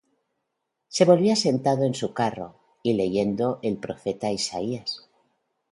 [0.87, 5.07] Se volvía sentado en su carro, y leyendo el profeta Isaías.